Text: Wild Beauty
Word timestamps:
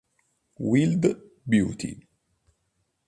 Wild 0.57 1.05
Beauty 1.45 2.09